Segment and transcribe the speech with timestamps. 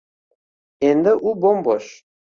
[0.89, 1.97] Endi u boʻm-boʻsh